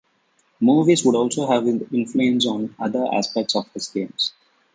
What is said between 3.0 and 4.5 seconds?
aspects of his games.